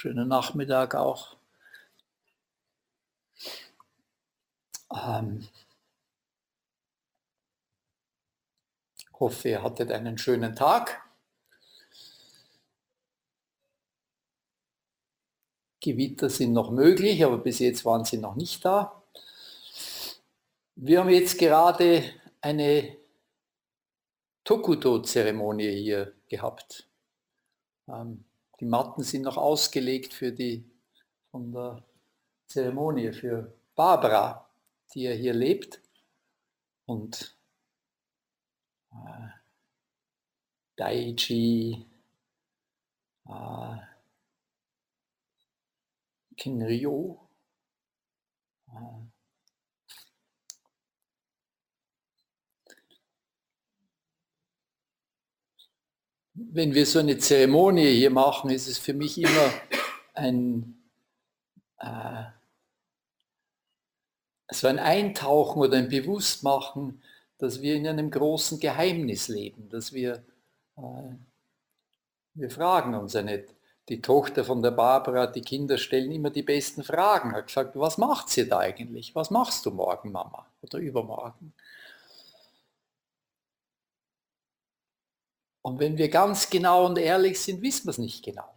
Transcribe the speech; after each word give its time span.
Schönen 0.00 0.28
Nachmittag 0.28 0.94
auch. 0.94 1.36
Ähm, 4.90 5.46
hoffe, 9.12 9.50
ihr 9.50 9.62
hattet 9.62 9.90
einen 9.92 10.16
schönen 10.16 10.56
Tag. 10.56 11.02
Gewitter 15.80 16.30
sind 16.30 16.54
noch 16.54 16.70
möglich, 16.70 17.22
aber 17.22 17.36
bis 17.36 17.58
jetzt 17.58 17.84
waren 17.84 18.06
sie 18.06 18.16
noch 18.16 18.36
nicht 18.36 18.64
da. 18.64 19.02
Wir 20.76 21.00
haben 21.00 21.10
jetzt 21.10 21.38
gerade 21.38 22.10
eine 22.40 22.96
Tokuto-Zeremonie 24.44 25.82
hier 25.82 26.14
gehabt. 26.26 26.88
Ähm, 27.86 28.24
die 28.60 28.66
Matten 28.66 29.02
sind 29.02 29.22
noch 29.22 29.38
ausgelegt 29.38 30.12
für 30.12 30.32
die 30.32 30.70
von 31.30 31.50
der 31.52 31.82
Zeremonie 32.46 33.12
für 33.12 33.56
Barbara, 33.74 34.50
die 34.92 35.02
ja 35.02 35.12
hier 35.12 35.32
lebt. 35.32 35.80
Und 36.84 37.36
äh, 38.92 39.28
Daichi, 40.76 41.86
äh, 43.26 43.76
Kinryo, 46.36 47.28
äh, 48.68 49.09
wenn 56.52 56.74
wir 56.74 56.86
so 56.86 56.98
eine 56.98 57.18
Zeremonie 57.18 57.94
hier 57.94 58.10
machen, 58.10 58.50
ist 58.50 58.68
es 58.68 58.78
für 58.78 58.94
mich 58.94 59.18
immer 59.18 59.52
ein, 60.14 60.82
äh, 61.78 62.24
so 64.50 64.66
ein 64.66 64.78
Eintauchen 64.78 65.60
oder 65.60 65.76
ein 65.76 65.88
Bewusstmachen, 65.88 67.02
dass 67.38 67.60
wir 67.60 67.74
in 67.74 67.86
einem 67.86 68.10
großen 68.10 68.58
Geheimnis 68.60 69.28
leben, 69.28 69.68
dass 69.68 69.92
wir, 69.92 70.24
äh, 70.76 71.14
wir 72.34 72.50
fragen 72.50 72.94
uns 72.94 73.12
ja 73.12 73.22
nicht. 73.22 73.54
Die 73.88 74.00
Tochter 74.00 74.44
von 74.44 74.62
der 74.62 74.70
Barbara, 74.70 75.26
die 75.26 75.40
Kinder 75.40 75.76
stellen 75.76 76.12
immer 76.12 76.30
die 76.30 76.44
besten 76.44 76.84
Fragen. 76.84 77.32
Hat 77.32 77.48
gesagt, 77.48 77.76
was 77.76 77.98
macht 77.98 78.28
sie 78.28 78.48
da 78.48 78.58
eigentlich? 78.58 79.14
Was 79.14 79.30
machst 79.30 79.66
du 79.66 79.72
morgen, 79.72 80.12
Mama? 80.12 80.46
Oder 80.62 80.78
übermorgen? 80.78 81.54
Und 85.62 85.78
wenn 85.80 85.98
wir 85.98 86.08
ganz 86.08 86.50
genau 86.50 86.86
und 86.86 86.98
ehrlich 86.98 87.40
sind, 87.40 87.62
wissen 87.62 87.86
wir 87.86 87.90
es 87.90 87.98
nicht 87.98 88.24
genau. 88.24 88.54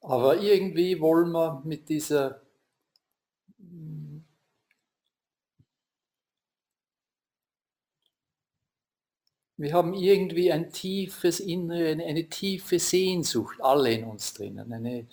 Aber 0.00 0.40
irgendwie 0.40 1.00
wollen 1.00 1.32
wir 1.32 1.62
mit 1.64 1.88
dieser 1.88 2.46
Wir 9.58 9.72
haben 9.72 9.94
irgendwie 9.94 10.52
ein 10.52 10.70
tiefes 10.70 11.40
Innere, 11.40 11.88
eine, 11.88 12.04
eine, 12.04 12.28
tiefe 12.28 12.78
Sehnsucht, 12.78 13.58
alle 13.62 13.90
in 13.92 14.04
uns 14.04 14.34
drinnen, 14.34 14.70
eine, 14.70 15.06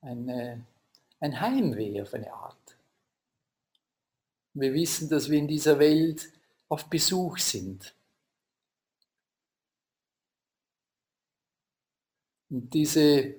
eine, 0.00 0.64
ein 1.20 1.40
Heimweh 1.40 2.00
auf 2.00 2.14
eine 2.14 2.32
Art. 2.32 2.61
Wir 4.54 4.72
wissen, 4.74 5.08
dass 5.08 5.30
wir 5.30 5.38
in 5.38 5.48
dieser 5.48 5.78
Welt 5.78 6.30
auf 6.68 6.86
Besuch 6.86 7.38
sind. 7.38 7.94
Und 12.50 12.72
diese, 12.74 13.34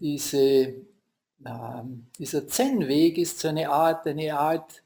diese, 0.00 0.38
äh, 0.38 1.82
dieser 2.18 2.48
Zen-Weg 2.48 3.18
ist 3.18 3.38
so 3.38 3.48
eine 3.48 3.70
Art, 3.70 4.06
eine 4.06 4.36
Art, 4.36 4.82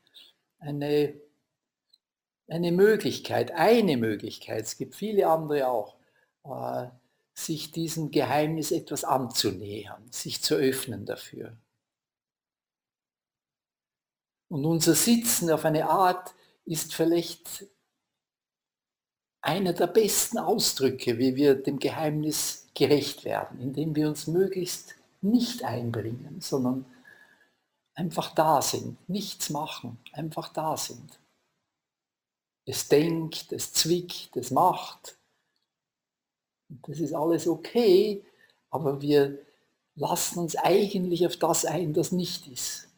eine, 0.58 1.14
eine 2.48 2.72
Möglichkeit, 2.72 3.52
eine 3.52 3.96
Möglichkeit, 3.96 4.64
es 4.64 4.76
gibt 4.76 4.94
viele 4.94 5.26
andere 5.26 5.68
auch, 5.68 5.96
äh, 6.44 6.88
sich 7.32 7.70
diesem 7.72 8.10
Geheimnis 8.10 8.72
etwas 8.72 9.04
anzunähern, 9.04 10.02
sich 10.10 10.42
zu 10.42 10.56
öffnen 10.56 11.06
dafür. 11.06 11.56
Und 14.50 14.64
unser 14.64 14.94
Sitzen 14.94 15.50
auf 15.50 15.64
eine 15.64 15.88
Art 15.88 16.34
ist 16.64 16.92
vielleicht 16.92 17.66
einer 19.40 19.72
der 19.72 19.86
besten 19.86 20.38
Ausdrücke, 20.38 21.18
wie 21.18 21.36
wir 21.36 21.54
dem 21.54 21.78
Geheimnis 21.78 22.66
gerecht 22.74 23.24
werden, 23.24 23.60
indem 23.60 23.94
wir 23.94 24.08
uns 24.08 24.26
möglichst 24.26 24.96
nicht 25.22 25.62
einbringen, 25.62 26.40
sondern 26.40 26.84
einfach 27.94 28.34
da 28.34 28.60
sind, 28.60 29.08
nichts 29.08 29.50
machen, 29.50 29.98
einfach 30.12 30.52
da 30.52 30.76
sind. 30.76 31.20
Es 32.66 32.88
denkt, 32.88 33.52
es 33.52 33.72
zwickt, 33.72 34.36
es 34.36 34.50
macht. 34.50 35.16
Das 36.86 36.98
ist 36.98 37.14
alles 37.14 37.46
okay, 37.46 38.24
aber 38.70 39.00
wir 39.00 39.38
lassen 39.94 40.40
uns 40.40 40.56
eigentlich 40.56 41.24
auf 41.24 41.36
das 41.36 41.64
ein, 41.64 41.94
das 41.94 42.10
nicht 42.10 42.48
ist. 42.48 42.89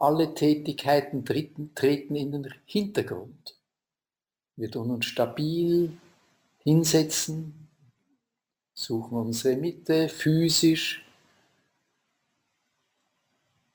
Alle 0.00 0.32
Tätigkeiten 0.32 1.24
treten 1.24 2.14
in 2.14 2.30
den 2.30 2.54
Hintergrund. 2.66 3.58
Wir 4.54 4.70
tun 4.70 4.92
uns 4.92 5.06
stabil 5.06 5.92
hinsetzen, 6.62 7.68
suchen 8.74 9.18
unsere 9.18 9.56
Mitte 9.56 10.08
physisch 10.08 11.04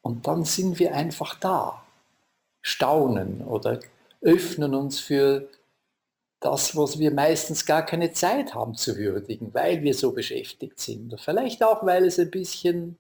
und 0.01 0.25
dann 0.25 0.45
sind 0.45 0.79
wir 0.79 0.95
einfach 0.95 1.38
da, 1.39 1.85
staunen 2.61 3.41
oder 3.41 3.81
öffnen 4.22 4.75
uns 4.75 5.01
für 5.01 5.50
das, 6.40 6.75
was 6.75 7.00
wir 7.00 7.11
meistens 7.11 7.66
gar 7.66 7.85
keine 7.85 8.13
Zeit 8.13 8.53
haben 8.53 8.75
zu 8.75 8.95
würdigen, 8.95 9.53
weil 9.53 9.84
wir 9.84 9.94
so 9.94 10.13
beschäftigt 10.13 10.79
sind. 10.79 11.19
Vielleicht 11.19 11.63
auch, 11.63 11.85
weil 11.85 12.05
es 12.05 12.17
ein 12.17 12.31
bisschen 12.31 12.97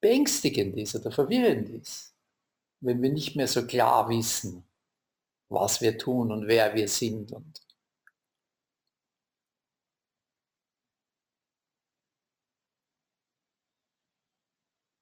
beängstigend 0.00 0.76
ist 0.76 0.94
oder 0.94 1.10
verwirrend 1.10 1.70
ist 1.70 2.13
wenn 2.84 3.02
wir 3.02 3.10
nicht 3.10 3.34
mehr 3.34 3.48
so 3.48 3.66
klar 3.66 4.08
wissen, 4.10 4.64
was 5.48 5.80
wir 5.80 5.96
tun 5.96 6.30
und 6.30 6.46
wer 6.46 6.74
wir 6.74 6.86
sind. 6.88 7.32
Und 7.32 7.60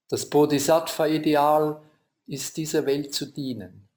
das 0.08 0.30
Bodhisattva-Ideal 0.30 1.82
ist 2.26 2.56
dieser 2.56 2.86
Welt 2.86 3.12
zu 3.12 3.26
dienen. 3.26 3.88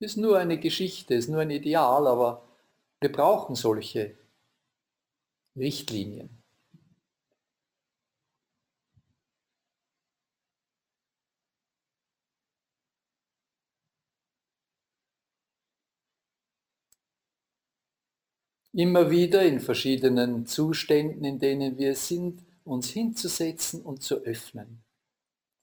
Ist 0.00 0.16
nur 0.16 0.38
eine 0.38 0.58
Geschichte, 0.58 1.14
ist 1.14 1.28
nur 1.28 1.40
ein 1.42 1.50
Ideal, 1.50 2.06
aber 2.06 2.48
wir 3.00 3.12
brauchen 3.12 3.56
solche 3.56 4.16
Richtlinien. 5.58 6.30
Immer 18.72 19.10
wieder 19.10 19.44
in 19.44 19.58
verschiedenen 19.58 20.46
Zuständen, 20.46 21.24
in 21.24 21.40
denen 21.40 21.78
wir 21.78 21.96
sind, 21.96 22.44
uns 22.64 22.90
hinzusetzen 22.90 23.82
und 23.82 24.02
zu 24.02 24.22
öffnen. 24.22 24.84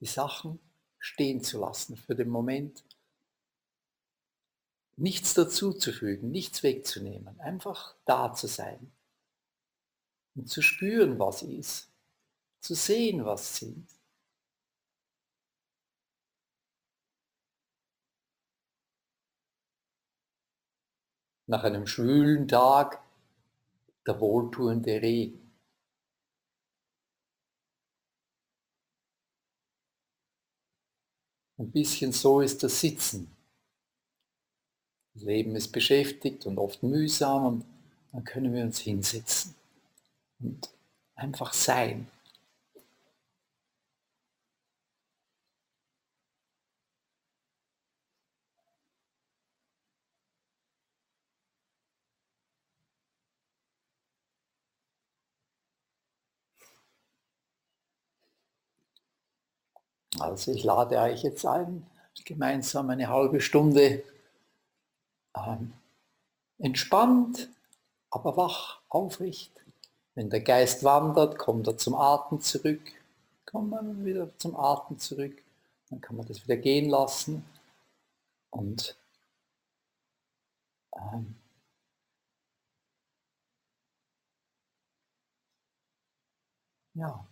Die 0.02 0.06
Sachen 0.06 0.60
stehen 1.00 1.42
zu 1.42 1.60
lassen 1.60 1.96
für 1.96 2.16
den 2.16 2.28
Moment. 2.28 2.84
Nichts 4.98 5.34
dazuzufügen, 5.34 6.32
nichts 6.32 6.64
wegzunehmen, 6.64 7.40
einfach 7.40 7.96
da 8.06 8.34
zu 8.34 8.48
sein 8.48 8.92
und 10.36 10.50
zu 10.50 10.62
spüren, 10.62 11.18
was 11.18 11.42
ist, 11.44 11.90
zu 12.60 12.76
sehen, 12.76 13.26
was 13.26 13.58
sind. 13.58 13.88
Nach 21.48 21.64
einem 21.64 21.86
schwülen 21.86 22.48
Tag 22.48 23.02
der 24.08 24.20
wohltuende 24.20 25.02
Regen. 25.02 25.42
Ein 31.58 31.72
bisschen 31.72 32.12
so 32.12 32.42
ist 32.42 32.64
das 32.64 32.82
Sitzen. 32.82 33.32
Das 35.14 35.24
Leben 35.24 35.56
ist 35.56 35.72
beschäftigt 35.72 36.46
und 36.46 36.58
oft 36.58 36.84
mühsam 36.84 37.46
und 37.46 37.66
dann 38.12 38.24
können 38.26 38.54
wir 38.54 38.64
uns 38.64 38.80
hinsetzen 38.80 39.56
und 40.40 40.70
Einfach 41.16 41.54
sein. 41.54 42.10
Also 60.20 60.52
ich 60.52 60.64
lade 60.64 60.98
euch 61.00 61.24
jetzt 61.24 61.46
ein, 61.46 61.86
gemeinsam 62.26 62.90
eine 62.90 63.08
halbe 63.10 63.40
Stunde 63.42 64.04
ähm, 65.36 65.74
entspannt, 66.60 67.50
aber 68.12 68.38
wach, 68.38 68.82
aufrecht. 68.90 69.65
Wenn 70.16 70.30
der 70.30 70.42
Geist 70.42 70.84
wandert, 70.84 71.38
kommt 71.38 71.68
er 71.68 71.78
zum 71.78 71.94
Atem 71.96 72.40
zurück. 72.42 72.82
Kommt 73.46 73.70
man 73.72 74.06
wieder 74.06 74.36
zum 74.38 74.56
Atem 74.56 74.98
zurück. 74.98 75.44
Dann 75.90 76.02
kann 76.02 76.16
man 76.16 76.26
das 76.26 76.44
wieder 76.44 76.58
gehen 76.58 76.90
lassen. 76.90 77.46
Und 78.50 78.98
ähm, 80.96 81.36
ja, 86.94 87.28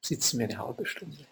sitzen 0.00 0.38
wir 0.38 0.48
eine 0.48 0.58
halbe 0.58 0.86
Stunde. 0.86 1.26